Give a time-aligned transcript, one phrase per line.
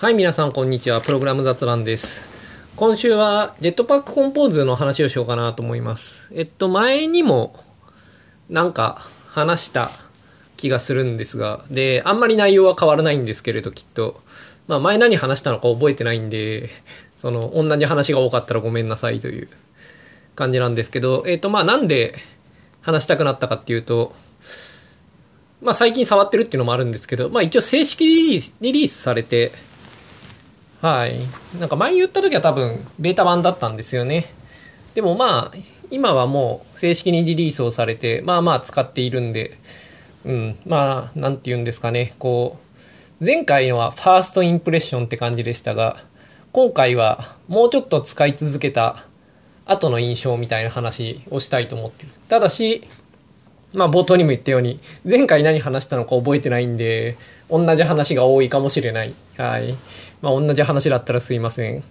[0.00, 1.00] はい、皆さん、こんにちは。
[1.00, 2.28] プログラム雑談です。
[2.76, 6.30] 今週は、ジェットパックコンポーズの話をしようかなと思います。
[6.36, 7.52] えっと、前にも、
[8.48, 9.90] なんか、話した
[10.56, 14.20] 気がするんですが、で、あんまり内容は変わらないんですけれど、きっと。
[14.68, 16.70] まあ、前何話したのか覚えてないんで、
[17.16, 19.48] その、同じ話が多かったらごめんなさいという
[20.36, 22.14] 感じなんですけど、えっと、まあ、なんで
[22.82, 24.14] 話したくなったかっていうと、
[25.60, 29.50] まあ、最近触ってるっていうのもあるんですけど、まあ、一応正式リリースリリースされて、
[30.80, 31.18] はい。
[31.58, 34.26] なんか前言った時は多分ベータ版だったんですよね。
[34.94, 35.52] でもまあ、
[35.90, 39.56] 今はもう正式にリリースをされて、まあまあ使っているんで、
[40.24, 42.58] うん、まあ、なんて言うんですかね、こ
[43.20, 45.96] う、前回のはファーストインプレッションって感じでしたが、
[46.52, 48.96] 今回はもうちょっと使い続けた
[49.66, 52.12] 後の印象みたいな話をしたいと思ってる。
[52.28, 52.84] ただし、
[53.74, 57.16] まあ冒頭にも言ったように、前回何話したのか覚えてないんで、
[57.50, 59.14] 同じ話が多いかもしれない。
[59.36, 59.74] はい。
[60.20, 61.82] まあ同じ話だったらすいません。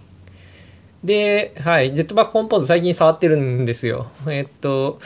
[1.04, 1.94] で、はい。
[1.94, 4.06] ジェットバックコンポーズ最近触ってるんですよ。
[4.28, 4.98] えっと、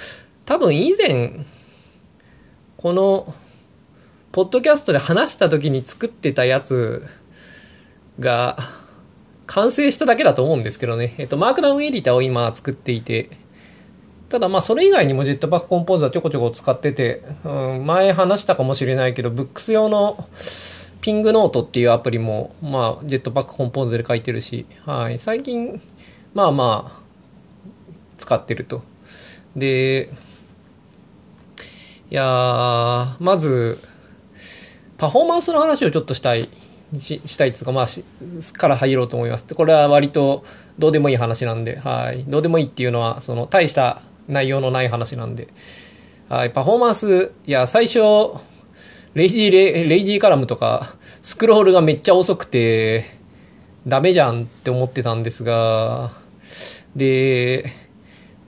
[0.47, 1.33] 多分以前、
[2.77, 3.35] この、
[4.33, 7.07] ポッドキャストで話した時に作ってたやつ
[8.19, 8.57] が、
[9.47, 11.15] 完成しただけだと思うんですけどね。
[11.19, 13.29] えっと、マークダウンエディターを今作っていて、
[14.33, 20.17] ただまあそれ以外にも Jetpack Compose はちょこちょこ使ってて、うん、前話したかもしれないけど、ブックス用の
[21.03, 25.83] PngNote っていうアプリも、まあ、 Jetpack Compose で書いてるし、はい、最近、
[26.33, 27.01] まあまあ、
[28.17, 28.83] 使ってると。
[29.55, 30.09] で、
[32.11, 33.77] いや、まず、
[34.97, 36.49] パフォーマンスの話をちょっとしたい、
[36.99, 38.03] ししたいですか、まあし、
[38.55, 39.55] から入ろうと思います。
[39.55, 40.43] これは割と
[40.79, 42.25] どうでもいい話なんで、はい。
[42.25, 44.01] どうでもいいっていうのは、その、大した
[44.33, 45.49] 内容のない話なんで、
[46.29, 46.51] はい。
[46.51, 48.01] パフォーマンス、いや、最初、
[49.15, 53.05] レイジーレ、レイジーカラムとか、スクロールがめっちゃ遅くて、
[53.87, 56.11] ダメじゃんって思ってたんですが、
[56.97, 57.65] で、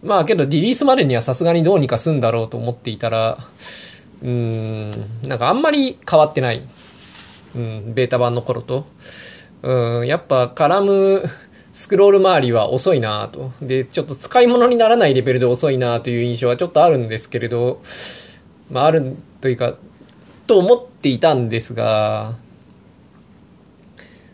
[0.02, 3.38] まあけどリリースまでにはさすがにどうにかすんだろうと思っていたら、
[4.22, 4.90] うん、
[5.26, 6.62] なんかあんまり変わってない。
[7.54, 8.86] うん、ベータ版の頃と。
[9.62, 11.22] うん、やっぱカラム、
[11.74, 13.50] スクロール周りは遅いなと。
[13.60, 17.80] で、ちょっと使い物にならないレベルで遅いなという印象はちょっとあるんですけれど、
[18.70, 19.74] まああるというか、
[20.46, 22.34] と思っていたんですが、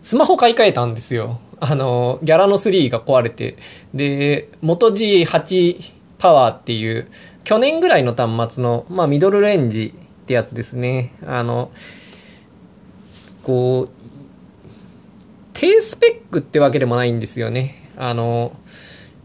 [0.02, 1.40] スマホ買い替えたんですよ。
[1.60, 3.56] あの、ギャラの3が壊れて。
[3.94, 7.08] で、元 G8 パワーっていう、
[7.44, 11.14] 去年ぐらいの端末の、まあ、ミドルレンジってやつですね。
[11.26, 11.70] あの、
[13.42, 13.99] こう、
[15.60, 17.74] 低スペックってわけでもないんですよね。
[17.98, 18.50] あの、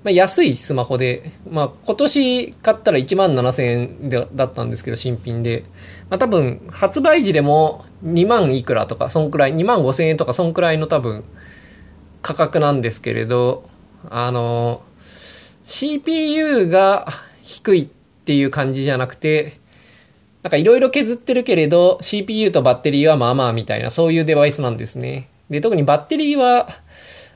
[0.03, 5.63] まあ、安いスマホで、まあ、今年買ったら1万7000円でだったんですけど、新品で。
[6.09, 11.23] まあ、多分、発売時でも2万いくらとか、そんくらい、2万5000円とか、そんくらいの多分、
[12.21, 13.63] 価格なんですけれど、
[14.09, 14.81] あの、
[15.63, 17.05] CPU が
[17.43, 17.87] 低いっ
[18.25, 19.53] ていう感じじゃなくて、
[20.43, 25.29] なんかいろいろ削ってるけれど、CPU とバッテリーはまあまあみたいな、そういうデバイスなんですね。
[25.49, 26.67] で、特にバッテリーは、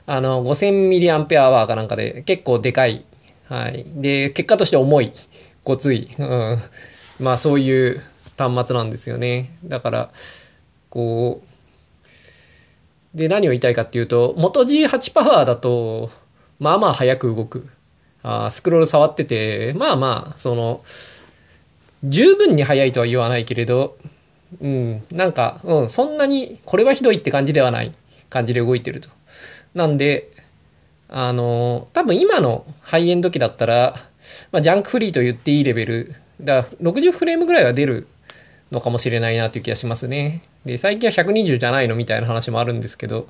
[0.06, 3.04] あの、5000mAh かなんかで結構でかい。
[3.48, 3.84] はい。
[3.86, 5.12] で、結果として重い。
[5.64, 6.08] ごつい。
[6.18, 6.58] うん。
[7.20, 8.00] まあそういう
[8.36, 9.50] 端末なんですよね。
[9.64, 10.10] だから、
[10.88, 11.42] こ
[13.14, 16.10] う、で、何を言いたいかっていうと、元 G8 パワーだと、
[16.58, 17.68] まあまあ早く動く。
[18.22, 20.82] あスクロール触ってて、まあまあ、その、
[22.04, 23.96] 十分に速いとは言わないけれど、
[24.60, 27.92] うん、なんか、うん、そんなに、これはひどいって感じではない
[28.30, 29.10] 感じで動いてると。
[29.74, 30.30] なんで、
[31.08, 33.94] あの、多分今のハイエンド機だったら、
[34.52, 38.06] まあ、ジャンクフリーと言っていいレベル、だ60フレームぐらいは出る
[38.70, 40.42] のかもしれないなという気がしますね。
[40.64, 43.26] で、最近は120じゃないのみたいな話もあるんですけど、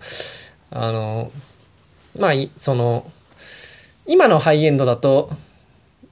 [0.70, 1.30] あの、
[2.18, 3.10] まあ、その、
[4.06, 5.30] 今のハイエンドだと、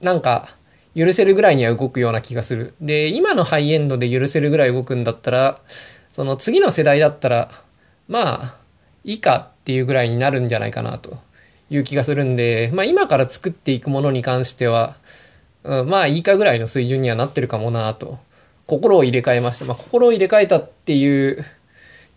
[0.01, 0.47] なんか、
[0.95, 2.73] 許せるぐらいには動くような気がする。
[2.81, 5.61] で、今のハイエンドで許せるぐらい動くんだったら、
[6.09, 7.49] その次の世代だったら、
[8.07, 8.55] まあ、
[9.03, 11.17] いいかっていうぐらいになるんじゃないかなと
[11.69, 14.95] いう気がするんで、まあ今から作っていくものに関しては、
[15.63, 18.17] うん、まあいいかぐらいの水準にはなってるかもなと、
[18.65, 19.65] 心を入れ替えました。
[19.65, 21.43] まあ心を入れ替えたっていう、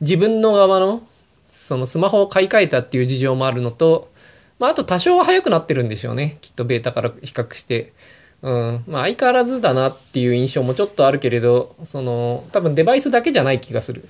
[0.01, 1.03] 自分の側の、
[1.49, 4.11] そのスマホを買い替えたっていう事情もあるのと、
[4.59, 6.39] まああと多少は速くなってるんでしょうね。
[6.41, 7.93] きっとベータから比較して。
[8.43, 8.85] うん。
[8.89, 14.05] まあ相変わらずだなっていう印象もちょっとあるけれど、その、多分デバイスだけじゃない気がする。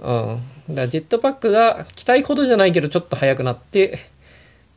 [0.00, 0.04] うん。
[0.04, 3.98] だからジェットパックが期待ほどじゃないけどちょっと速くなって、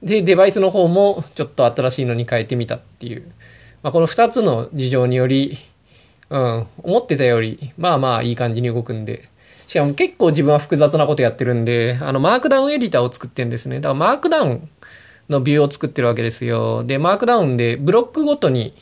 [0.01, 3.23] で、デバイスの方もちょっと新しいのに変えてみたっていう。
[3.83, 5.57] まあこの2つの事情により、
[6.29, 9.23] うん、思ってたより、まあまあいい感じに動くんで、
[9.71, 13.79] しかも結構自分は複雑なことやってるんで、あの、マークダウンエディターを作ってるんですね。
[13.79, 14.69] だからマークダウン
[15.29, 16.83] のビューを作ってるわけですよ。
[16.83, 18.73] で、マークダウンでブロックごとに、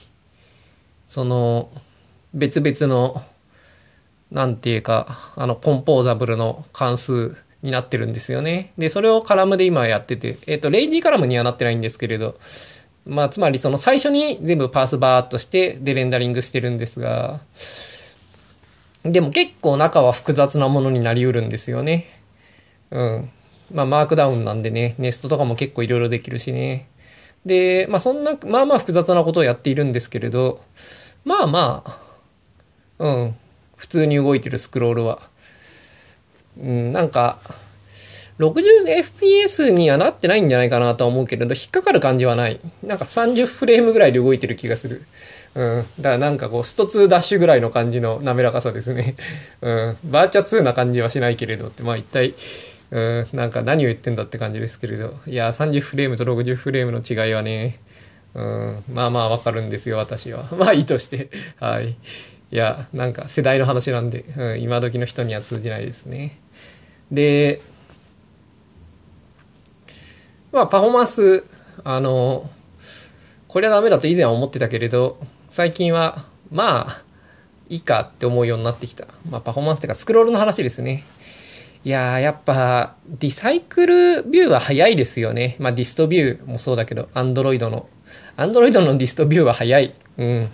[1.08, 1.70] その、
[2.34, 3.22] 別々の、
[4.32, 8.72] なんていうか、あの、コンポーザブルの関数になってるんですよね。
[8.78, 12.36] で、それをカラムで今やってて、えっ、と、レイジーカラムにはなってないんですけれど、
[13.06, 17.40] まあ、つまりその最初に全部パースバーっとして、で、レンダリングしてるんですが、
[19.04, 22.06] でも結構中は複雑なものになりうるんですよね。
[22.92, 23.30] うん。
[23.74, 26.88] まあ、マークダウンなんでね、ネストとかも結構いろいろできるしね。
[27.46, 30.62] で、まあ、そんな、まあまあ複雑なことをやっているんですけれど、
[31.24, 31.98] まあまあ、
[33.00, 33.36] うん、
[33.80, 35.20] 普通に動いてるスクロールは。
[36.62, 37.40] うん、なんか、
[38.40, 42.60] 60fps にはなってないんじゃないかなとは思うけれど、引っかかる感じはない。
[42.84, 45.02] なんか30フレームぐらいで動いてる気がする。
[45.56, 45.86] うん。
[46.02, 49.16] だからなんかこう、スト2ダッシュぐらいの感じの滑らかさですね。
[49.62, 49.98] うん。
[50.12, 52.34] バーチャ2な感じはしないけれどって、まあ一体、
[52.92, 55.14] うん、なんか何を言ってんだって感じですけれど。
[55.26, 57.80] いや、30フレームと60フレームの違いはね、
[58.36, 60.46] うん、まあまあわかるんですよ、私は。
[60.58, 61.30] まあいいとして。
[61.60, 61.96] はい。
[62.52, 66.38] いや、なんか世代の話なんで、うん、今時の人には通じないですね。
[67.12, 67.62] で、
[70.52, 71.44] まあパフォーマンス、
[71.84, 72.50] あの、
[73.48, 75.20] これはダメだと以前は思ってたけれど、
[75.50, 76.18] 最近は、
[76.52, 77.02] まあ、
[77.70, 79.06] いいかって思うようになってきた。
[79.30, 81.04] まあ、パフォーマンスっていうか、スクロールの話ですね。
[81.84, 85.56] いやー、やっぱ、ディサイクルビューは早いですよね。
[85.60, 87.88] まあ、ディストビューもそうだけど、アンドロイドの。
[88.38, 89.94] アンドロイドのディストビューは早い。
[90.18, 90.50] うん。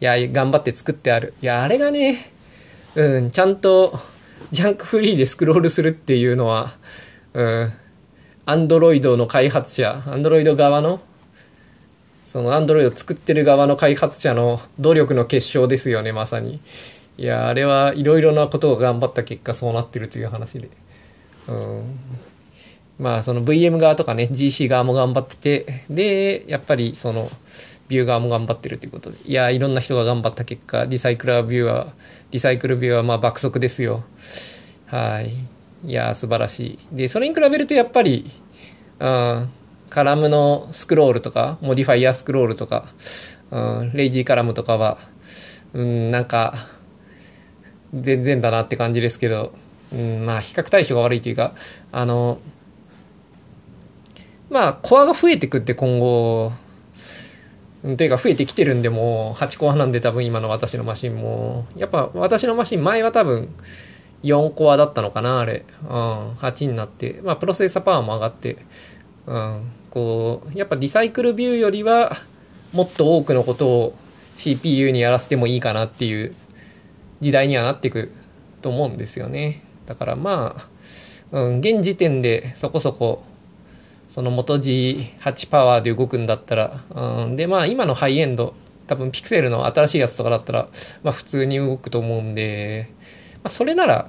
[0.00, 1.34] いや、頑張って作ってある。
[1.42, 2.16] いや、あれがね、
[2.94, 3.98] うん、ちゃんと、
[4.50, 6.70] ジャンクフリーでスクロールするっていうのは、
[7.34, 7.70] うん、
[8.46, 11.00] アンドロイドの開発者、アンドロイド側の
[12.28, 16.60] そのアンドロイド作ってる側の開発者の努力の結晶ですよねまさに。
[17.16, 20.68] いやあれはいろいろなことを頑張った結果そうなってるという話で。
[21.48, 21.98] うん。
[22.98, 27.30] まあその VM 側とかね GC 側も頑張っててでやっぱりその
[27.88, 29.16] ビュー側も頑張ってるということで。
[29.24, 31.86] いやいろんな人が頑張った結果ディサイクラービューは
[32.30, 34.04] ディサイクルビューはまあ爆速ですよ。
[34.86, 35.32] はい。
[35.88, 36.96] いや素晴らしい。
[36.96, 38.30] でそれに比べるとやっぱり
[38.98, 39.48] うん
[39.88, 42.84] カラムのスクロールとか、モディファイアスクロールとか、
[43.50, 44.98] うん、レイジーカラムとかは、
[45.72, 46.54] うん、なんか、
[47.94, 49.52] 全然だなって感じですけど、
[49.92, 51.52] うん、まあ、比較対象が悪いというか、
[51.90, 52.38] あの、
[54.50, 56.52] まあ、コアが増えてくって今後、
[57.82, 61.66] というか増えてきてるんでもう8コアなんで多分今の私のマシンも。
[61.76, 63.48] やっぱ私のマシン前は多分
[64.24, 65.88] 4コアだったのかなあれ、うん、
[66.32, 67.20] 8になって。
[67.22, 68.56] まあプロセッサーパワーも上がって。
[69.26, 72.12] うん、こうやっぱリサイクルビューよりは
[72.72, 73.94] もっと多くのことを
[74.36, 76.34] CPU にやらせてもいいかなっていう
[77.20, 78.10] 時代にはなっていく
[78.62, 79.62] と思うんですよね。
[79.86, 80.56] だからま
[81.32, 83.22] あ、うん、現時点でそこそこ
[84.08, 86.80] その元 G8 パワーで動くんだったら、
[87.24, 88.54] うん、でまあ今のハイエンド
[88.86, 90.68] 多分ピクセルの新しいやつとかだったら、
[91.02, 92.88] まあ、普通に動くと思うんで、
[93.36, 94.08] まあ、それなら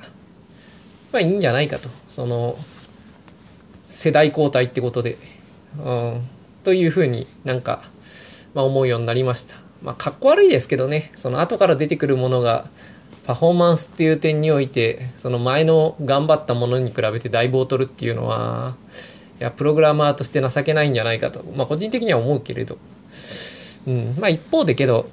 [1.11, 2.55] まあいいんじゃないかとその
[3.83, 5.17] 世代交代ってことで、
[5.83, 6.21] うん、
[6.63, 7.81] というふうになんか、
[8.53, 9.55] まあ、思うようになりました。
[9.81, 12.65] まあ、かっこ悪いですけどね、その後から出てくるものが、
[13.25, 18.75] パフォーマンスっていう点において、その前の頑張ったものに比べてだいぶ劣るっていうのは、
[19.39, 22.77] いや、プログラマーとして情けないんじゃないかと、まあ、個人的には思うけれど、
[23.87, 25.09] うん、まあ、一方でけど、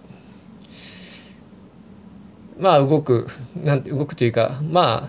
[2.59, 3.29] まあ、動く、
[3.63, 5.09] なんて、動くというか、まあ、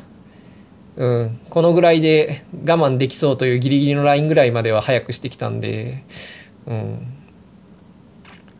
[0.97, 6.03] うん、このぐらいで我慢できそうというギリギリのラインぐらいまでは早くしてきたんで、
[6.65, 7.07] うん、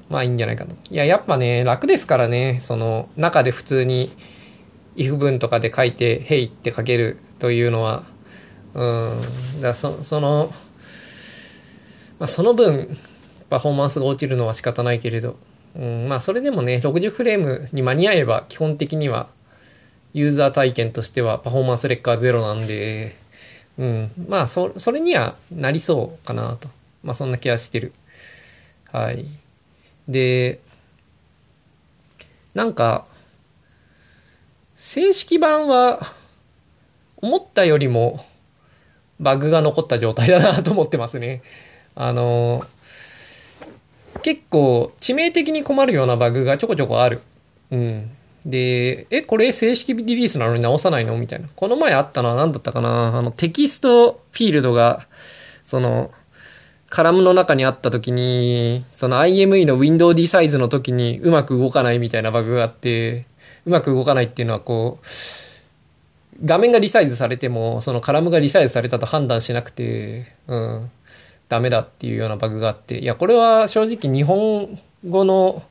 [0.10, 0.76] まあいいんじゃないかと。
[0.92, 4.12] いや、やっぱね、楽ですからね、その中で普通に
[4.96, 8.04] if 文とかで書いて、hey って書けるというのは、
[8.74, 10.52] うん、だそその、
[12.20, 12.98] まあ、その分、
[13.50, 15.38] パフォーマンスが落ちるのは仕方ないけれど、
[15.76, 19.28] うん、まあそれでもね、60フレームに間に合えば基本的には
[20.14, 23.16] ユーザー体験としてはパフォーマンス劣化はゼロなんで、
[23.78, 26.70] うん、まあそ、それにはなりそうかなと。
[27.04, 27.94] まあ、そんな気はしてる。
[28.92, 29.26] はい。
[30.08, 30.60] で、
[32.54, 33.06] なんか、
[34.76, 36.00] 正式版は、
[37.18, 38.20] 思ったよりも、
[39.20, 41.42] バグが残った状態だなと思ってますね。
[41.96, 42.64] あの、
[44.22, 47.22] 結構、致命的に困るようなバグがちょこちょこある。
[47.72, 48.10] うん。
[48.46, 51.48] で、え、これ正式リリースなのに直さないのみたいな。
[51.56, 55.02] この前あったのは何だったかなあの、テキストフィールドが、
[55.66, 56.12] その、
[56.90, 63.26] カラムの中にあった時に、その IME のウィンドウ D サイズの時にうまく動かないみたいなバグがあって、
[63.66, 65.06] うまく動かないっていうのはこう、
[66.44, 70.92] 画面がリサイズされても、そのカラムがリサイズされたと判断しなくて、うん、
[71.50, 75.64] ダメだっていうようなバグがあって、いや、これは正直日本語の、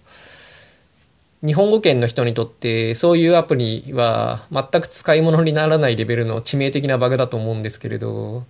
[1.45, 8.45] 日本語圏の人にとってそういうアプリは全く使い物にならないレベルの致命的なバグだと思うんですけれど、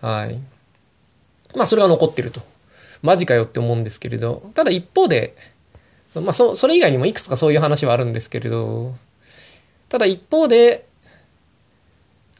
[0.00, 0.40] はい。
[1.54, 2.40] まあそれが残ってると。
[3.02, 5.34] マジかよって思うんですけれど、ただ一方で、
[6.16, 8.96] まあそそれ以外にもいくつかそういう話はあるんですけれど、
[9.88, 10.87] ただ一方で、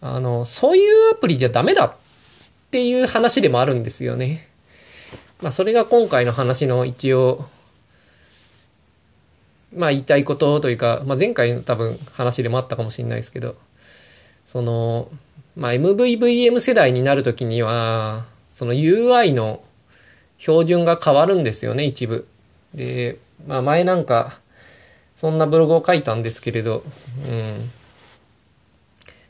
[0.00, 1.96] あの、そういうアプリじゃダメだっ
[2.70, 4.46] ていう話でもあるんですよね。
[5.42, 7.44] まあそれが今回の話の一応、
[9.76, 13.56] まあ言いたいことというか、まあ前回の多分話でもあったかもしれないですけど、
[14.44, 15.08] その、
[15.56, 19.62] まあ MVVM 世代になるときには、その UI の
[20.38, 22.26] 標準が変わるんですよね、一部。
[22.74, 24.38] で、まあ前なんか、
[25.16, 26.84] そんなブログを書いたんですけれど、
[27.28, 27.70] うん。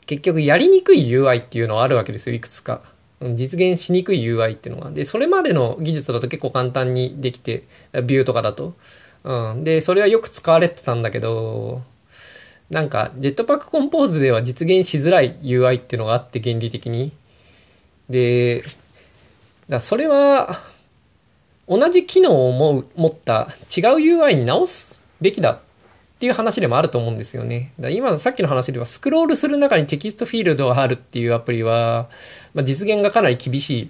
[0.09, 2.81] 結局やりにくい UI っていうのはあるわけですよ、いくつか。
[3.21, 4.89] 実現しにくい UI っていうのが。
[4.89, 7.61] で、それまでの技術だと結構簡単にできて、
[7.93, 8.73] ビューとかだと。
[9.23, 9.63] うん。
[9.63, 11.83] で、それはよく使われてたんだけど、
[12.71, 17.11] なんか、ジェットパックコンポーズでは実現しづらい UI っていうのがあって、原理的に。
[18.09, 18.63] で、
[19.67, 20.55] だそれは、
[21.67, 25.59] 同じ機能を持った違う UI に直すべきだ
[26.19, 27.71] っていう話でもあると思うんですよね。
[27.79, 32.09] だ今のさっきの話ではスクロールする中にテキストフィールドがあるっていうアプリは、
[32.53, 33.89] まあ、実現がかなり厳しい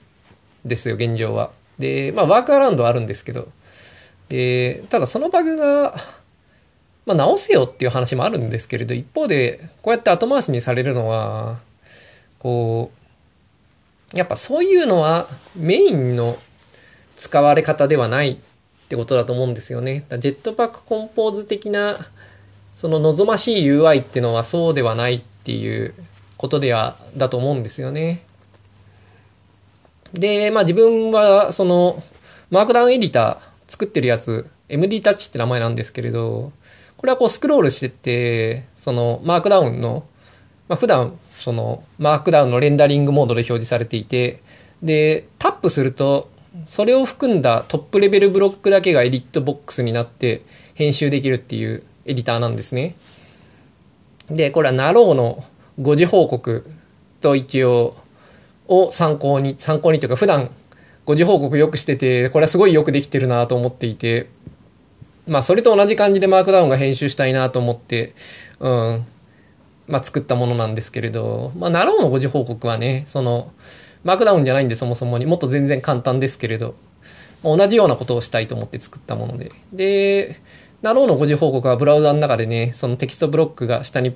[0.64, 1.50] ですよ、現状は。
[1.80, 3.48] で、まあワークアラウンドはあるんですけど。
[4.30, 5.96] で、ただそのバグが、
[7.08, 11.58] まあ、直せよっていう話もあるんですけれど、一方で、こうやって後回しにされるのは、
[12.38, 12.92] こ
[14.14, 16.36] う、やっぱそういうのはメインの
[17.18, 18.38] 使われ方ではないっ
[18.88, 20.06] てことだと思うんですよね。
[20.20, 21.98] Jetpack Compose 的な
[22.80, 25.94] その望ましい UI っていうのはそうではないっていう
[26.38, 28.22] ことではだと思うんですよね。
[30.14, 32.02] で、まあ自分はその
[32.52, 36.54] マークダウンエディター作ってるやつ MD タッチって名前なんですけれど、
[36.96, 40.06] これはこうスクロールしてって、そのマークダウンの、
[40.70, 44.42] まあ、普段そのマークダウンのレンダリングモードで表示されていて、
[44.82, 46.32] で、タップすると
[46.64, 50.44] それを含んだトップレベルブロックだけがエディットボックスになって
[50.76, 52.96] 編集できるっていうエディターなんですね。
[54.30, 55.44] で、これはなろうの
[55.82, 56.66] 誤字報告
[57.22, 57.96] と一応
[58.68, 60.50] を参考に、参考にというか普段
[61.06, 64.28] 誤字報告よくしてて、これはすごいよくできてるなと思っていて、
[65.28, 68.14] まあそれと同じ感じでマークダウンが編集したいなと思って、
[68.60, 69.06] うん、
[69.88, 73.52] まあ作ったものなんですけれど、まあなろうの誤字報告はね、その、
[74.04, 76.76] マークダウンじゃないんでそもそもにもっと全然簡単ですけれど
[77.44, 80.40] 同じようなことをしたいと思って作ったものでで
[80.82, 84.16] なろうの誤字報告はブラウザの中でねそのテキストブロックが下に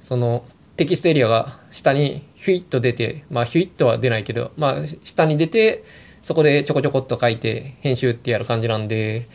[0.00, 0.44] その
[0.76, 5.84] テキストエリアが下にヒュイッと出てまあヒュイッとは出ないけどまあ下に出て
[6.22, 9.26] そこでちょこちょこっと書いて編集ってやる感じなんで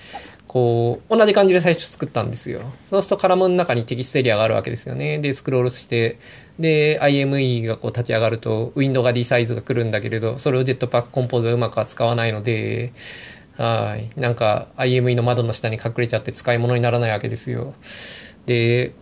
[0.55, 2.61] こう、同じ感じで最初作ったんですよ。
[2.85, 5.19] そうすると column の中に text area があるわけですよね。
[5.19, 6.17] で、スクロールして、
[6.59, 12.93] で、IME がこう立ち上がると、ウィンドウが D サイズが来るんだけれど、それを Jetpack Compose うまくは使わないので、
[13.57, 14.19] はい。
[14.19, 17.73] なんか IME の窓の下に隠れちゃって使い物にならないわけですよ。
[18.45, 18.93] で、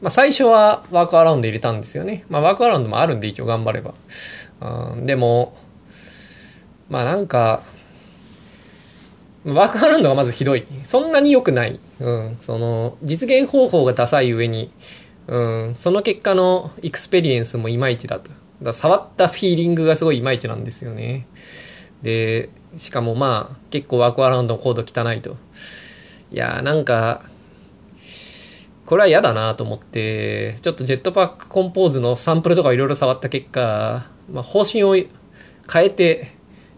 [0.00, 2.24] まあ、最初は workaround 入れたんですよね。
[2.28, 3.94] まあ、 workaround もあるんで一応頑張れば。
[4.60, 5.56] うん、でも、
[6.88, 7.62] まあなんか、
[9.44, 10.64] workaround がまずひどい。
[10.84, 11.80] そんなに良くない。
[12.00, 12.34] うん。
[12.38, 14.70] その、実現方法がダサい上に、
[15.26, 15.38] う
[15.70, 15.74] ん。
[15.74, 18.30] その結果の experience もいまいちだと。
[18.62, 21.26] だ触ったフィーリングがすごいいまいちなんですよね。
[22.02, 25.36] で、しかもまあ、結構 workaround のコード汚いと。
[26.32, 27.22] いやーなんか、
[28.86, 36.28] これは嫌だなと思って、ちょっと Jetpack Compose のサンプルとかいろいろ触った結果、まあ、方針を変えて、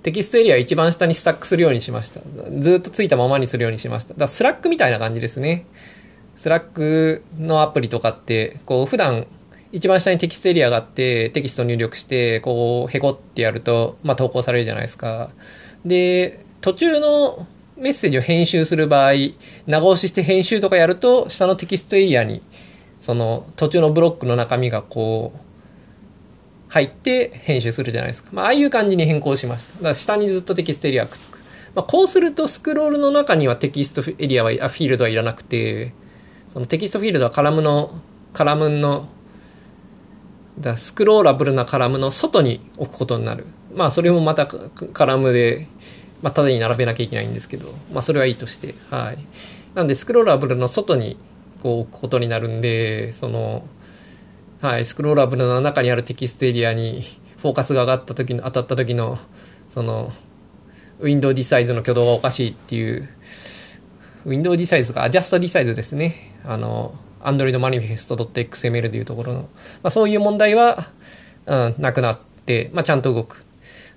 [0.03, 2.21] text area 一番下に stack するようにしました。
[2.61, 4.15] ずっとついたままにするようにしました。
[4.15, 5.67] だ Slack みたいな感じですね。
[6.37, 9.26] Slack のアプリとかって、こう普段
[9.76, 15.28] 一番下に text area があってテキスト入力してこうへこってやると、まあ、投稿されるじゃないですか。
[15.85, 19.12] で途中のメッセージを編集する場合
[19.66, 22.40] 長押しして編集とかやると下の text area に
[23.00, 25.38] その途中のブロックの中身がこう
[26.71, 28.30] 入って編集するじゃないですか。
[28.33, 29.75] まあ、あいう感じに変更しました。
[29.75, 31.38] だから下にずっとテキストエリアがくっつく。
[31.75, 35.92] まあ、こうするとスクロールの中にはテキストエリアは、フィールドはいらなくて、
[36.49, 37.90] そのテキストフィールドはカラムの、
[38.33, 39.06] カラムの、
[40.59, 43.47] だスクローラブルなカラムの外に置くことになる。
[43.75, 45.67] まあ、それもまたカラムで、
[46.23, 49.19] まあ、縦に並べなきゃいけないんですけど、まあ、それはいいとして、はい。
[49.75, 51.19] なんで、スクローラブルの外に
[51.63, 53.63] こう置くことになるんで、その、
[54.63, 57.03] はい、スクローラブルの中にあるテキストエリアに
[57.37, 59.19] フォーカスが上がった時の当たった時の
[59.69, 60.11] その
[61.01, 63.09] ウィンドウディサイズの挙動がおかしいっていう
[64.25, 66.95] ウィンドウディサイズかアジャストディサイズですねあの
[67.26, 69.49] Android Manifest.xml でいうところの、ま
[69.85, 70.78] あ、そういう問題は、
[71.47, 73.45] うん、なくなって、まあ、ちゃんと動く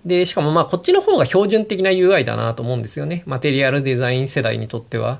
[0.05, 5.19] でしかもまあこっちの方が標準的な UI だなと思うんですよねマテリアルデザイン世代にとっては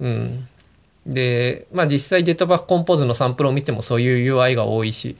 [0.00, 0.46] うん
[1.06, 5.16] でまあ実際 Jetpack Compose のサンプルを見てもそういう UI が多いし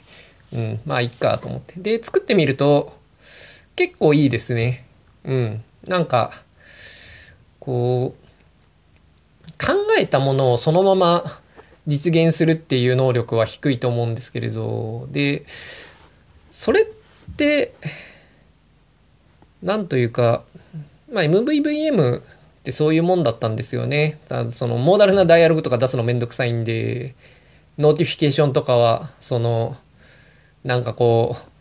[0.53, 1.81] うん、まあいっかと思って。
[1.81, 2.93] で、作ってみると、
[3.75, 4.85] 結構いいですね。
[5.25, 5.65] うん。
[5.87, 6.31] なんか、
[7.59, 11.25] こう、考えたものをそのまま
[11.87, 15.45] 実現するっていう能力は低いと思うんですけれど、で、
[16.51, 16.85] それっ
[17.37, 17.73] て、
[19.63, 20.43] なんというか、
[21.13, 22.23] まあ、MVVM っ
[22.65, 24.19] てそういうもんだったんですよね。
[24.51, 27.15] その modal なダイアログとか出すのめんどくさいんで、
[27.79, 29.77] notification とかは、その、
[30.65, 31.56] なんかこう、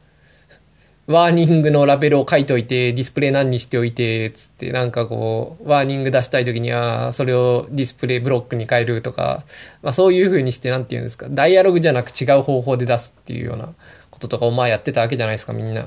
[1.07, 9.43] warning のラベルを書いといて、 display none にしておいて、つって、なんかこう、 warning 出したい時には、それを display block に変えるとか、
[9.83, 13.69] まあそういう風にして、なんて言うんですか、ダイアログじゃなく違う方法で出すっていうような
[14.09, 15.85] こととかをまあやってたわけじゃないですか、みんな。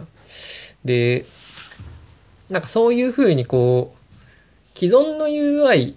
[0.85, 1.25] で、
[2.49, 5.95] なんかそういう風にこう、既存の UI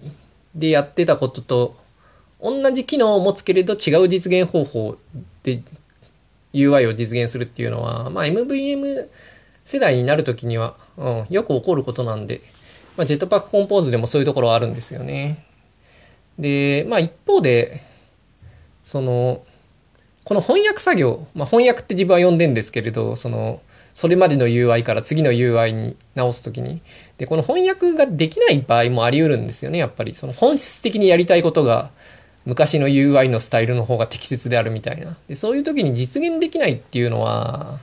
[0.56, 1.76] でやってたことと、
[2.40, 4.96] 同じ機能を持つけれど違う実現方法
[5.44, 5.62] で
[6.52, 9.08] UI を実現するっていうのは、まあ、MVM
[9.64, 12.40] 世代になるときには、うん、よく起こることなんで、
[12.96, 15.44] まあ、ジェットパックコンポーズでもそういうところはあるんですよね。
[16.38, 17.80] で、まあ一方で、
[18.82, 19.42] その、
[20.24, 23.60] この翻訳作業、まあ、翻訳って自分は呼んでんですけれど、その、
[23.94, 26.80] それまでの UI から次の UI に直すときに。
[27.18, 30.14] で、この翻訳ができない場合もあり得るんですよね、やっぱり。
[30.14, 31.90] その本質的にやりたいことが
[32.44, 35.16] 昔の UI のスタイルの方が適切であるみたいな。
[35.28, 37.78] で、そういう時に実現できないっていうのは、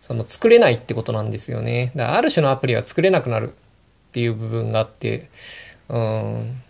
[0.00, 1.92] その作れないってことなんですよね。
[1.96, 5.28] だからある種のアプリは作れなくなるっていう部分があって、
[5.88, 6.62] うん。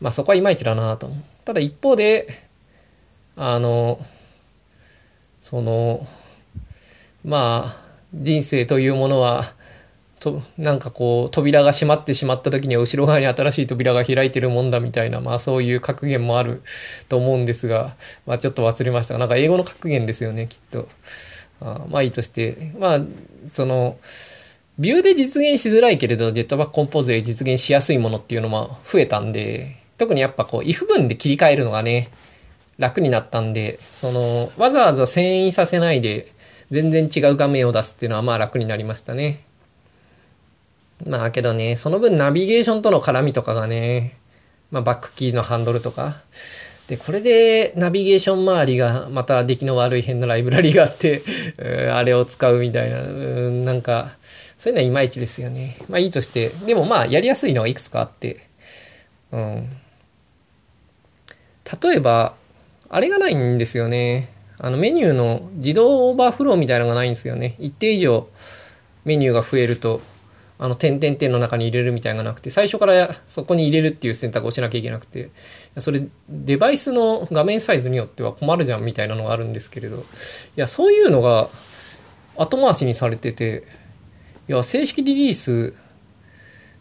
[0.00, 1.10] まあそこはいまいちだなと。
[1.44, 2.26] ただ一方で、
[3.36, 3.98] あの、
[5.40, 6.06] その、
[7.24, 7.76] まあ、
[8.14, 9.42] 人生というものは、
[10.20, 16.62] となんかこう扉が閉まってしまった時には後ろ側に新しい扉が開いてるもんだみたいなまあそういう格言もある
[17.08, 20.86] と思うんですが、まあ、ちょっと忘れましたがなんか英語の格言ですよねきっと。
[21.62, 23.00] あまあいいとしてまあ
[23.52, 23.96] その
[24.78, 32.08] ビューで実現しづらいけれどジェットバックコンポーズで実現しやすいものっていうのも増えたんで特にやっぱこう if 文で切り替えるのがね
[32.78, 36.26] 楽になったんでそのわざわざ遷移させないで
[36.70, 39.40] 全然違う画面を出すっていうのはまあ楽になりましたね。
[41.06, 44.14] まあけどね、その分ナビゲーションとの絡みとかがね、
[44.70, 46.14] まあバックキーのハンドルとか。
[46.88, 51.22] で、これでナビゲーション周りがまた出来の悪い変なライブラリがあって、
[51.94, 54.10] あれを使うみたいな、うんなんか、
[54.58, 55.76] そういうのはいまいちですよね。
[55.88, 58.38] まあいいとして、でもまあやりやすいのはいくつかあって、
[59.30, 59.68] うん。
[61.82, 62.34] 例えば、
[62.88, 64.28] あれがないんですよね。
[64.58, 67.54] あのメニューの自動オーバーフローみたいなのがないんですよね。
[67.60, 68.28] 一定以上
[69.04, 70.02] メニューが増えると、
[70.62, 75.30] あの点々点の中に入れるみたいなのがなくて最初からそこに入れるっていう選択をしなきゃいけなくて
[75.78, 80.00] それデバイスの画面サイズによっては困るじゃんみたいなのがあるんですけれどい
[80.56, 81.48] やそういうのが
[82.36, 83.64] 後回しにされてて
[84.48, 85.74] いや正式リリース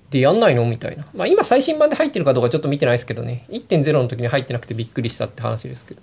[0.10, 1.06] でやんないのみたいな。
[1.15, 3.46] まあ今最新版で入ってるかどうかちょっと見てないですけどね。
[3.50, 6.02] 1.0の時に入ってなくてびっくりしたって話ですけど。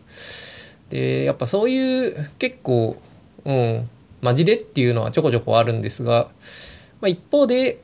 [0.91, 2.97] で、やっぱそういう結構、
[3.45, 3.91] うん、
[4.23, 6.29] マジでっていうのはちょこちょこあるんですが、
[7.07, 7.79] まあ、一方で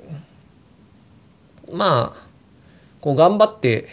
[1.72, 2.26] まあ
[3.00, 3.87] こう頑張って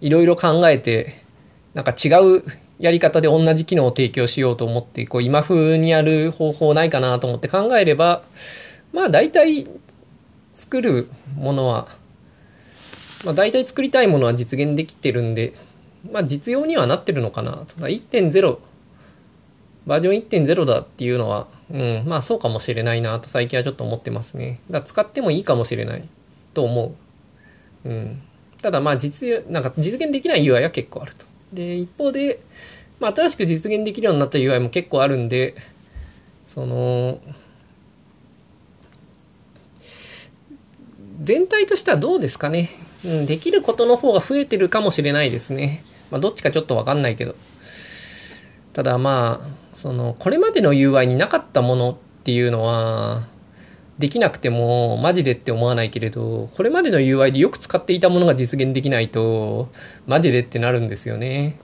[0.00, 1.14] いろいろ考えて
[1.74, 2.44] なんか違う
[2.78, 8.22] やり方で同じ機能を提供しようと思ってこう今風にやる方法ないかなと思って考えれば
[8.92, 9.66] まあ大体
[10.54, 11.88] 作るものは、
[13.24, 15.54] まあ、大体作りたいものは実現できてるんで、
[16.12, 17.52] まあ、実用にはなってるのかな。
[17.52, 18.58] とか1.0
[19.86, 24.60] バージョン1.0だっていうのは、うん、まあそうかもしれないなと最近はちょっと思ってますね。
[24.70, 26.08] だ使ってもいいかもしれない
[26.54, 26.94] と思
[27.84, 27.88] う。
[27.88, 28.22] うん。
[28.62, 31.24] ただまあ実、なんか実現できない UI は結構あると。
[31.52, 32.40] で、一方で、
[32.98, 35.54] まあ新しく実現できるようになった UI も結構あるんで、
[36.46, 37.20] その、
[41.20, 42.70] 全体としてはどうですかね。
[43.04, 45.84] うん、できることの方が増えてるかもしれないですね。
[46.10, 47.36] まあどっちかちょっとわかんないけど。
[48.72, 53.20] ただまあ、そのこれまでの UI になかったものっていうのは
[53.98, 59.68] できなくてもマジでって思わないけれどこれまでの UI でよく使っていたものが実現できないと
[60.06, 61.58] マジでってなるんですよね。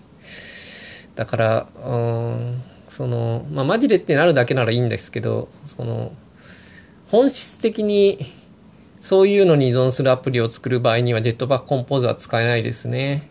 [1.15, 6.13] だからうんそのまあマジでってなるだけならいいんですけどその
[7.09, 8.19] 本質的に
[9.01, 13.27] そういうのに依存するアプリを作る場合にはジェットパックコンポーズは使えないですね。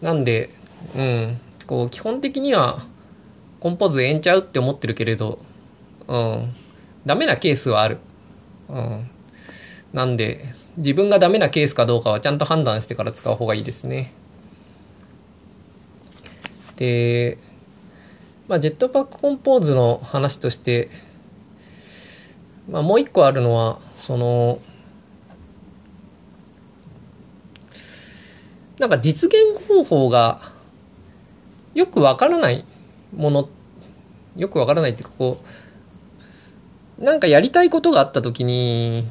[0.00, 0.48] なんで、
[0.96, 2.78] うん、こう基本的には
[3.60, 5.38] コンポーズええんちゃうって思ってるけれど、
[6.08, 6.54] うん、
[7.06, 7.98] ダメなケースはある。
[8.68, 9.10] うん。
[9.92, 10.44] なんで、
[10.76, 14.12] 自分がダメなケースかどうかはちゃんと判断してから使う方がいいですね。
[16.76, 17.38] で、
[18.48, 20.88] まあ、ジェットパックコンポーズの話として、
[22.70, 24.58] まあ、もう一個あるのは、その、
[28.78, 30.38] なんか実現方法が
[31.74, 32.64] よくわからない
[33.14, 33.48] もの、
[34.36, 35.38] よくわからないっていうか、こ
[36.98, 39.04] う、なんかやりたいことがあった時に、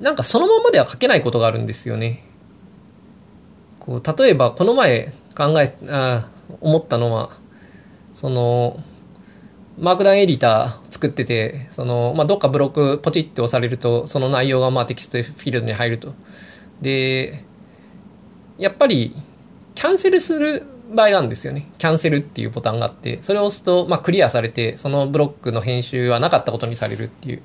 [0.00, 2.22] なんかそのままでは書けないことがあるんですよね。
[3.86, 6.28] こう例えばこの前考えあ
[6.60, 7.30] 思ったのは
[8.12, 8.82] その
[9.78, 16.14] マークダウンエディター作っててその、まあ、どっかブロックポチッて押されるとその内容がまあテキストフィールドに入ると。
[16.82, 17.44] で
[18.58, 19.14] やっぱり
[19.74, 21.66] キャンセルする場合があるんですよね。
[21.78, 27.42] キャンセルっていうボタンがあって、それを押すと、まあ、クリアされて、そのブロックの編集はなかったことにされるっていう、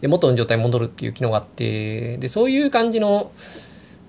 [0.00, 3.30] で、元の状態に戻るっていう機能があって、で、そういう感じの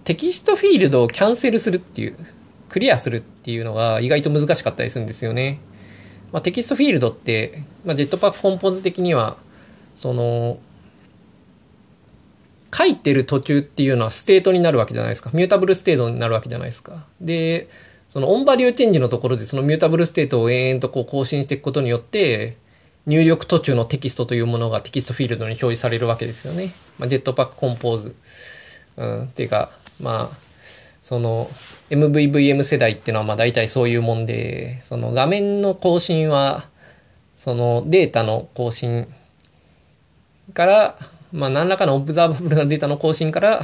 [0.03, 2.15] text field をキャンセルするっていう、
[2.69, 5.59] クリアするっていうのが意外と難しかったりするんですよね。
[6.31, 9.38] まあ、 text field って、まあ、 Jetpack Compose 的には、
[9.93, 10.57] その、
[12.75, 15.29] 書いてる途中っていうのは state になるわけじゃないですか。
[15.34, 17.05] mutable state になるわけじゃないですか。
[17.21, 17.69] で、
[18.15, 22.56] その onValueChange のところでその mutable state を延々とこう更新していくことによって
[23.08, 26.71] 入力途中のテキストというものが text field に表示されるわけですよね。
[26.97, 28.15] まあ、 Jetpack Compose、
[28.95, 29.69] うん、っていうか
[30.01, 30.30] まあ
[31.01, 31.49] その
[31.89, 36.63] MVVM 世代っていうのはまあ大体そういうもんでその画面の更新は
[37.36, 39.13] そのデータの更新
[40.54, 40.95] から
[41.34, 43.60] まあ何らかの observable なデータの更新から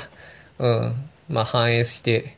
[0.60, 0.94] うん
[1.30, 2.36] まあ反映して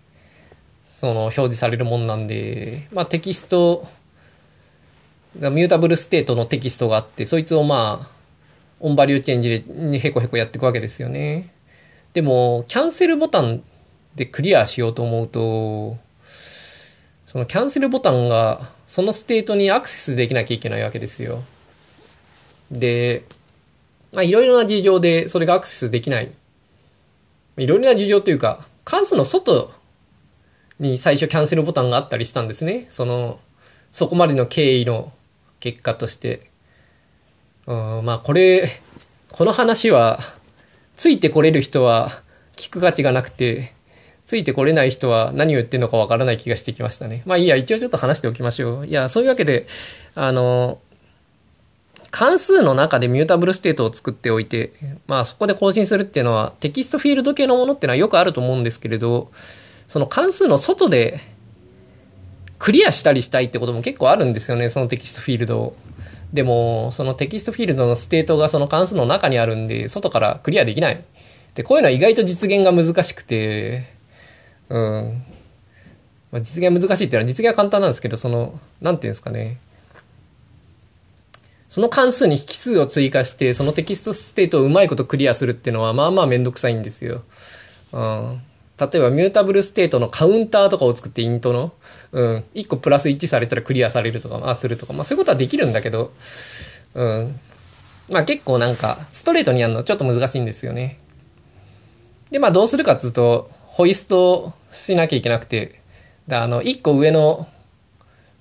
[1.04, 3.86] その表示されるもんなんで、まあ、テキスト
[5.36, 8.08] mutable state のテキストがあってそいつをまあ
[8.80, 11.50] onValueChange でヘコヘコやっていくわけですよね。
[12.14, 13.62] でもキャンセルボタン
[14.16, 15.98] でクリアしようと思うと
[17.26, 21.44] そのキャンセルボタンがその state にアクセスできなきゃいけないわけですよ。
[22.72, 23.26] で
[24.14, 26.32] まあいろいろな事情でそれがアクセスできない。
[27.58, 29.83] いろいろな事情というか関数の外
[30.80, 32.86] に最初キャンセルボタンがあったりしたんですね。
[32.90, 33.40] その、
[33.92, 35.12] そこまでの経緯の
[35.60, 36.42] 結果として。
[37.66, 38.68] うん、まあこれ、
[39.32, 40.20] この話は、
[40.96, 42.10] ついてこれる人は
[42.56, 43.74] 聞く価値がなくて、
[44.26, 47.24] ついてこれない人は何を言ってるのかわからない気がしてきましたね。
[47.26, 48.88] まあいいや、一応ちょっと話しておきましょう。
[48.88, 49.68] いや、そういうわけで、
[50.16, 50.80] あの、
[52.12, 54.72] 関数の中でミュータブルステートを作っておいて、
[55.08, 59.32] まあそこで更新するっていうのはテキストフィールド系のものっていうのはよくあると思うんですけれど、
[59.94, 61.20] その関数の外で
[62.58, 65.76] クリアしたりしたいってことも結構あるんですよね、その text field。
[66.34, 71.04] でも、その text field の state がその関数の中にあるんで、外からクリアできない。
[71.54, 73.84] で、こういうのは意外と実現が難しくて、
[74.70, 75.24] うん。
[76.32, 79.58] まあ、実現難しいっていうのは実現は簡単なんですけど、その、なんていうんですかね。
[81.70, 87.22] その関数に引数を追加して、その text state をうまいことクリアするっていうのは、まあまあめんどくさいんですよ。
[87.92, 88.42] うん。
[88.80, 91.72] 例えば mutable state のカウンターとかを作って Int の、
[92.12, 96.12] うん、1個プラス1されたらクリアされるとか、あするとか、まあそういうことはできるんだけど、
[96.96, 97.40] うん。
[98.10, 101.00] まあ結構なんか、ストレートにやるのちょっと難しいんですよね。
[102.32, 105.80] で、まあどうするかっていうと、 hoist しなきゃいけなくて、
[106.28, 107.48] だあの、1個上の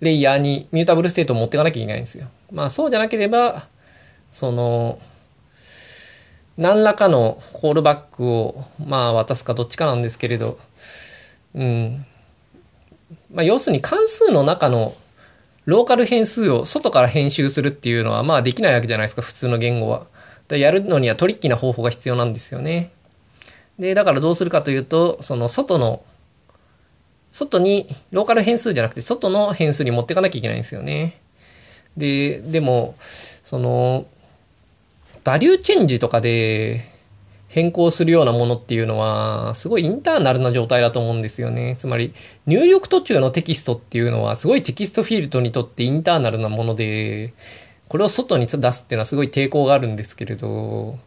[0.00, 2.26] レイヤーに mutable state を持っていかなきゃいけないんですよ。
[2.50, 3.62] まあそうじゃなければ、
[4.30, 4.98] その、
[6.56, 10.58] 何らかのコールバックをまあ渡すかどっちかなんですけれど、
[11.54, 12.04] うん。
[13.32, 14.94] まあ要するに関数の中の
[15.64, 20.06] ローカル変数を外から編集するっていうのはまあできないわけじゃないですか、普通の言語は。
[20.50, 22.90] やるのにはトリッキーな方法が必要なんですよね。
[23.78, 26.02] で、だからどうするかというと、その外の、
[27.30, 31.18] 外に、ローカル変数じゃなくて外の変数に持っていかなきゃいけないんですよね。
[31.96, 34.04] で、でも、その、
[35.24, 36.84] value change とかで
[37.48, 41.76] 変更するようなものっていうのは、すごい internal な状態だと思うんですよね。
[41.78, 42.14] つまり、
[42.46, 47.34] 入力途中のテキストっていうのは、すごい text field にとって internal なもので、
[47.88, 50.98] これを外に出すっていうのはすごい抵抗があるんですけれど、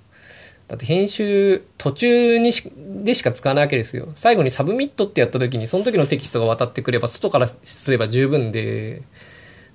[0.67, 4.07] だって編集途中にしでしか使わないわけですよ。
[4.13, 9.01] 最後に submit ってやった時にその時のテキストが渡ってくれば外からすれば十分で、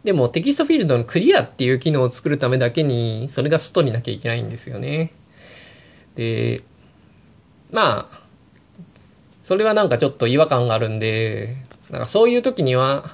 [0.05, 5.13] でも text field のクリアっていう機能を作るためだけにそれが外になきゃいけないんですよね。
[6.15, 6.63] で、
[7.71, 8.07] まあ、
[9.43, 11.55] それはなんかちょっと違和感があるんで、
[11.91, 13.05] なんかそういう時には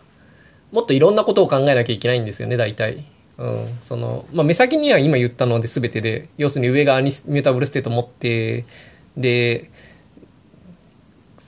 [0.73, 3.05] もっといろんなことを考えなきゃいけないんですよね、大体。
[3.39, 8.65] うん、その、まあ、目先には今言ったので全てで、要するに上側に mutable state 持って、
[9.17, 9.71] で、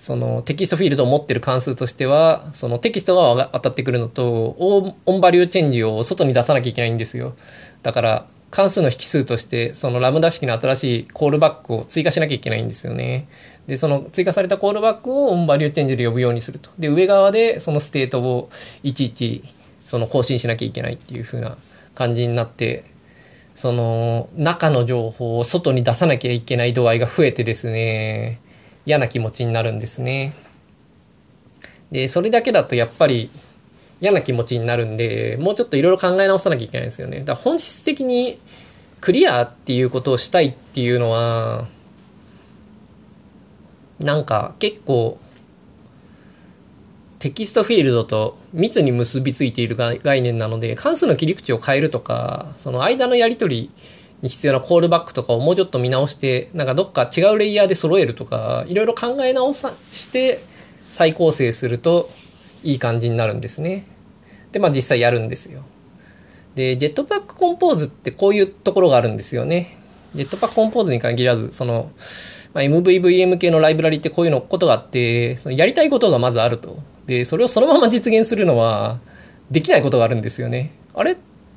[0.08, 7.36] その text field を持ってる関数としては、そのテキストが渡ってくるのと、 onValueChange を外に出さなきゃいけないんですよ。
[7.82, 13.28] だから、関数の引数として、そのラムダ式の新しい callback を追加しなきゃいけないんですよね。
[13.66, 16.70] で、その追加された callback を onValueChange で呼ぶようにすると。
[16.78, 18.48] で、上側でその state を
[18.82, 19.44] いちいち
[19.80, 21.58] その更新しなきゃいけないっていう風な
[21.94, 22.84] 感じになって
[23.54, 28.40] その中の情報を外に出さなきゃいけない度合いが増えてですね
[28.88, 30.32] 嫌な気持ちになるんですね。
[31.92, 33.30] でそれだけだとやっぱり
[34.00, 37.20] 嫌な気持ちになるんでもうちょっといろいろ考え直さなきゃいけないですよね。
[37.20, 38.38] だから本質的に
[39.02, 41.66] クリアっていうことをしたいっていうのは
[44.00, 45.18] なんか結構
[47.18, 53.70] テキストフィールドと密に結びついている概念なので関数の切り口を変えるとかその間のやり取り
[54.22, 60.40] に必要なコールバックとかをもうちょっと見直してなんかどっか違うレイヤーで揃えるとかいろいろ考え直さして
[60.88, 62.08] 再構成すると
[62.64, 63.86] いい感じになるんですね。
[64.52, 65.62] でまあ実際やるんですよ。
[66.54, 69.76] で Jetpack Compose ってこういうところがあるんですよね。
[70.14, 71.90] Jetpack Compose に限らずその、
[72.54, 76.78] まあ、MVVM 系のライブラリってこういうのことがあってそのやりたいことがまずあると。
[77.06, 78.98] でそれをそのまま実現するのは
[79.50, 81.16] できないことがあるんですよねあれ？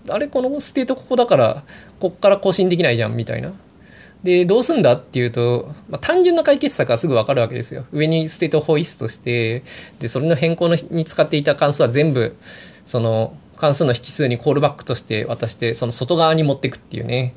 [0.09, 1.63] あれこの state ここだから
[1.99, 3.53] こっから更新できないじゃんみたいな。
[4.23, 7.85] でどうすんだっていうと、まあ、単純な解決策はすぐ分かるわけですよ。
[7.91, 9.63] 上に state を hoist して
[9.99, 12.35] でそれの変更のに使っていた関数は全部
[12.85, 17.33] その関数の引数にコールバックとして渡してその外側に持っていくっていうね。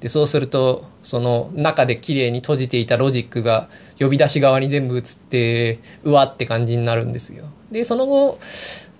[0.00, 7.44] でそうするとその中で綺麗に閉じていたロジックが呼び出し側に全部移ってうわって感じになるんですよ。
[7.70, 8.38] でその後、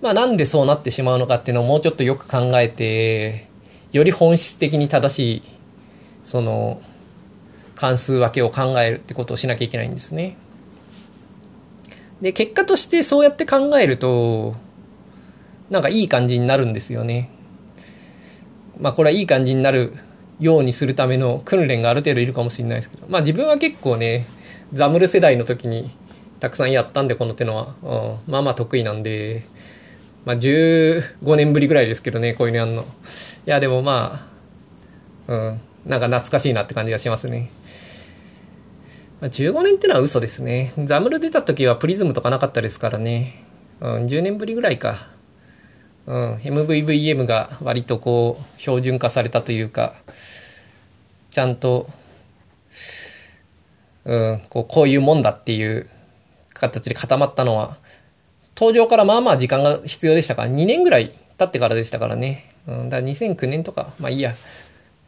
[0.01, 3.47] まあ、なんでそうなってしまうのかっていうのをもうちょっとよく考えて
[3.91, 5.43] より本質的に正しい
[6.23, 6.81] その
[7.75, 10.35] 関数分けを考えるってことをしなきゃいけないんですね。
[12.21, 14.55] で結果としてそうやって考えると
[15.69, 17.29] なんかいい感じになるんですよね。
[18.79, 19.93] まあこれはいい感じになる
[20.39, 24.25] ようにするための訓練がある程度いるかもしれないですけどまあ自分は結構ね
[24.73, 25.89] ザムル世代の時に
[26.39, 29.45] たくさんやったんでこの手のは、うん、まあまあ得意なんで
[30.25, 32.85] まあ15年ぶりぐらいですけどねこういうのやんのい
[33.45, 34.11] やでもま
[35.27, 37.49] あうんなんか懐かしいなって感じがしますね。
[39.21, 40.73] まあ、15年ってのは嘘ですね。
[40.83, 43.33] ザムル出た時はプリズムとかなかったですからね。
[43.79, 44.95] うん、10年ぶりぐらいか。
[46.07, 49.93] うん、MVVM が割とこう標準化されたというか
[51.29, 51.87] ちゃんと、
[54.05, 55.87] うん、こうこういうもんだっていう
[56.53, 57.75] 形で固まったのは
[58.55, 64.33] 登場からまあまあ時間が必要でしたから2年ぐらい経ってからでしたからね、うん、だから2009年とかまあいいや。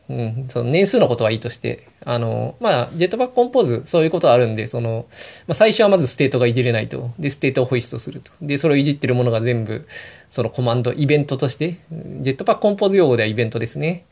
[0.10, 5.06] うん、その年数のことはいいとして、あの、まあ、ジェットパックコンポーズ、そういうことはあるんで、その、
[5.48, 7.12] まあ、最初はまず state がいじれないと。
[7.20, 8.32] で、 state を hoist すると。
[8.42, 9.88] で、それをいじってるものが全部、
[10.30, 11.74] そのコマンド、イベントとして、
[12.22, 14.06] Jetpack Compose 用語ではイベントですね。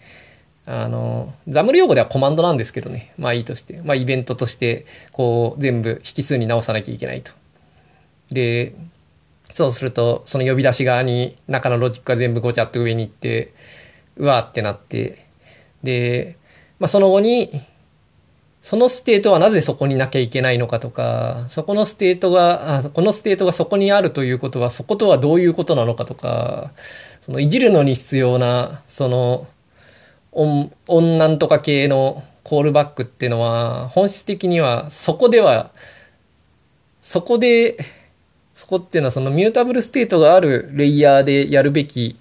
[0.67, 3.11] あの、 XAML 用語ではコマンドなんですけどね。
[3.17, 3.81] まあいいとして。
[3.83, 7.31] まあイベントとして、こう、全部引数に直さなきゃいけないと。
[8.31, 8.73] で、
[9.51, 13.53] そうすると、その呼び出し側に中のロジックが全部ごちゃっと上に行って、
[14.17, 15.26] うわーってなって、
[15.83, 16.37] で、
[16.79, 17.49] まあ、その後に、
[18.61, 26.71] その state はなぜそこになきゃいけないのかとか、そこの state が、あこの state がそこにあるということは、そことはどういうことなのかとか、
[27.21, 29.47] そのいじるのに必要な、その、
[30.33, 35.71] on なんとか系のコールバックっていうのは、本質的にはそこでは、
[37.01, 37.77] そこで、
[38.53, 42.15] そこっていうのはその mutable state があるレイヤーでやるべき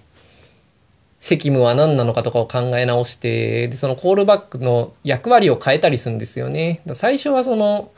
[1.19, 6.81] 責務は何なのかとかを考え直してでそのコールバックの役割を変えたりするんですよね。
[6.93, 7.91] 最初はその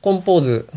[0.00, 0.68] コンポーズ、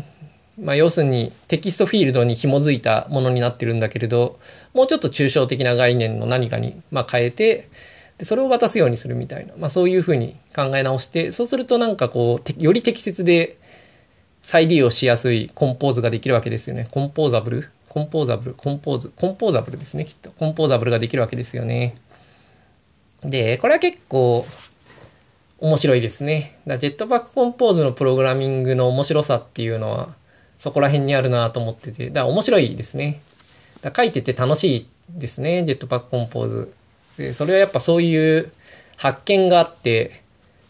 [0.60, 4.38] まあ、要するにテキストフィールドに紐づいたものになってるんだけれど
[4.74, 7.68] もうちょっと抽象的な概念の何かにまあ変えて
[8.18, 13.56] でそれを渡すようにするみたいな、まあ、そういうふうに考え直してそうするとなんかこうより適切で
[14.40, 16.88] 再利用しやすいコンポーズができるわけですよね。
[16.90, 20.30] コンポーザブルコンポーザブル、コンポーズ、コンポーザブルですね、きっと。
[20.30, 21.96] コンポーザブルができるわけですよね。
[23.24, 24.46] で、これは結構
[25.58, 26.56] 面白いですね。
[26.68, 30.14] だ Jetpack Compose のプログラミングの面白さっていうのは、
[30.56, 33.20] そこら辺にあるなと思ってて、だから面白いですね。
[33.82, 36.72] だ書いてて楽しいですね、 Jetpack Compose。
[37.18, 38.52] でそれはやっぱそういう
[38.98, 40.12] 発見があって、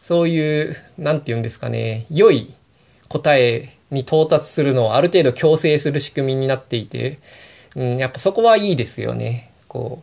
[0.00, 2.54] そういう、なんて言うんですかね、良い
[3.08, 7.18] 答えに到達するのをある程度強制する仕組みになっていて、
[7.76, 9.50] うん、やっぱそこはいいですよね。
[9.68, 10.02] こ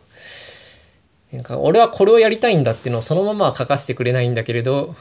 [1.32, 4.94] う、なんか俺はこれをやりたいんだっていうのをそのままは書かせてくれないんだけれど、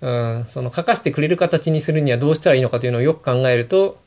[0.00, 3.98] うん、その書かせてくれる形にするにはどうしたらいいのかというのをよく考えると、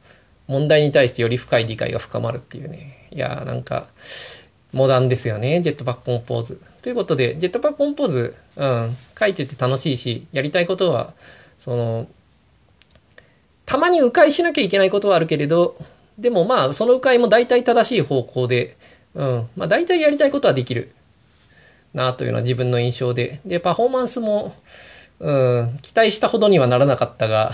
[0.47, 3.07] 問題に対してより深い理解が深まるっていうね。
[3.11, 3.87] いやーなんか、
[4.73, 6.59] モダンですよね、 Jetpack Compose。
[6.81, 11.13] ということで、 Jetpack Compose、うん、書いてて楽しいし、やりたいことは、
[11.59, 12.07] その、
[13.65, 15.75] たまに迂回しなきゃいけないことはあるけれど、
[16.17, 18.77] でもまあ、その迂回も大体正しい方向で、
[19.15, 20.91] うん、まあ大体やりたいことはできる
[21.93, 23.39] なというのは自分の印象で。
[23.45, 24.55] で、パフォーマンスも、
[25.19, 25.31] う
[25.63, 27.51] ん、期待したほどにはならなかったが、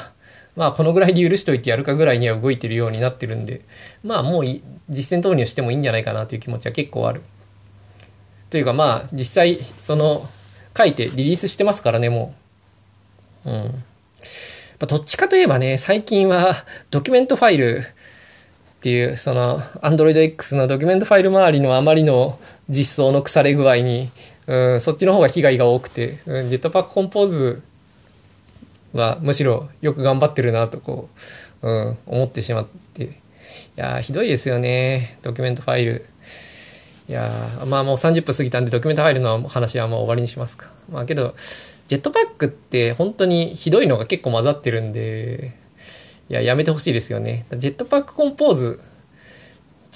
[0.56, 3.62] まあこのぐらいで許しといてやるかぐらいには動いてるようになってるんで、
[4.04, 4.46] まあもう
[4.90, 7.22] 実践投入してもいいんじゃないかなという気持ちは結構ある。
[8.50, 10.24] というかまあ実際その
[10.76, 12.34] 書いてリリースしてますからねも
[13.46, 13.50] う。
[13.50, 13.84] うん。
[14.80, 16.54] まどっちかといえばね最近は
[16.92, 17.82] ドキュメントファイル
[18.80, 22.40] っていうその AndroidX のドキュメントファイル周りのあまりの
[22.70, 24.10] 実装の腐れ具合に、
[24.48, 27.62] うん、そっちの方が被害が多くて、うん、Jetpack Compose
[28.94, 31.10] はむしろよく頑張ってるなとこ
[31.62, 33.04] う、うん、思ってしまって。
[33.04, 33.10] い
[33.76, 35.18] やひどいですよね。
[35.22, 36.06] ドキュメントファイル。
[37.08, 37.30] いや
[37.68, 40.70] まあもう30分過ぎたんでドキュメントファイルの話はもう終わりにしますか。
[40.92, 41.34] まあけど、
[41.90, 45.54] Jetpack って本当にひどいのが結構混ざってるんで、
[46.30, 47.48] いや、やめてほしいですよね。
[47.58, 48.80] ジェットパックコンポーズ、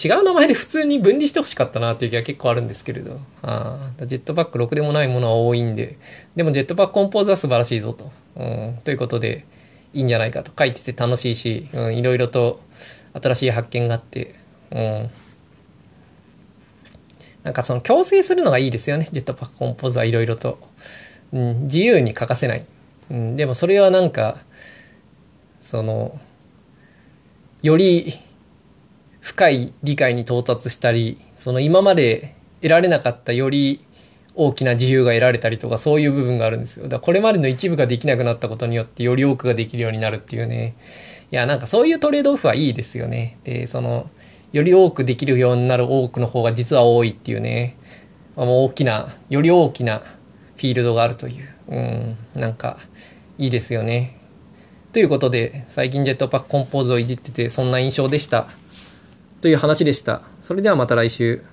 [0.03, 5.99] 違う名前で普通に分離してほしかったなという気は結構あるんですけれど、あ Jetpack ろくでもないものは多いんで、
[6.35, 8.11] でも Jetpack Compose は素晴らしいぞと。
[8.37, 9.45] うん、ということで、
[9.93, 10.51] いいんじゃないかと。
[10.57, 12.59] 書いてて楽しいし、うん、いろいろと
[13.21, 14.33] 新しい発見があって、
[14.71, 15.09] うん。
[17.43, 19.07] なんかその強制するのがいいですよね。
[19.11, 20.57] ジェットパックコンポーズはいろいろと。
[21.33, 22.65] うん、自由に書かせない。
[23.11, 24.37] うん、でもそれはなんか、
[25.59, 26.17] その、
[27.63, 28.13] より
[29.19, 33.79] 深い理解に到達したり、その今まで得られなかったより
[34.35, 36.85] 大きな自由が得られたりとかそういう部分があるんですよ。
[36.85, 40.75] だからこれまでの一部ができなくなったことによってより多くができるようになるっていうね。
[41.31, 43.37] いや、なんかそういうトレードオフはいいですよね。
[43.43, 44.09] で、その、
[44.51, 47.75] より多くできるようになる多くの方が実は多いっていうね。
[48.35, 50.01] もう大きな、より大きな
[50.63, 51.49] フィールドがあるという。
[51.67, 52.77] うん、なんか
[53.37, 54.17] いいですよね。
[54.93, 58.47] ということで、最近ジェットパックコンポーズをいじっててそんな印象でした。
[59.41, 60.21] という話でした。
[60.39, 61.43] それではまた来週。